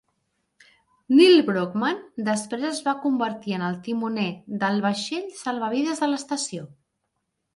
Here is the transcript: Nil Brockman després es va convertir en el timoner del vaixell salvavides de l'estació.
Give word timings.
Nil 1.17 1.35
Brockman 1.49 1.99
després 2.29 2.63
es 2.69 2.79
va 2.87 2.95
convertir 3.03 3.53
en 3.57 3.65
el 3.67 3.77
timoner 3.89 4.25
del 4.63 4.81
vaixell 4.87 5.31
salvavides 5.43 6.01
de 6.05 6.09
l'estació. 6.15 6.65